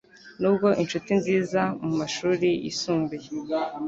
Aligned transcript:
Nubwo 0.41 0.67
inshuti 0.81 1.11
nziza 1.19 1.61
mumashuri 1.83 2.49
yisumbuye 2.63 3.27